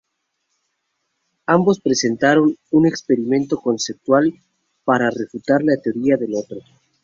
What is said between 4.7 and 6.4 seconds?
para refutar la teoría del